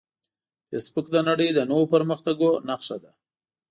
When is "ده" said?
3.03-3.11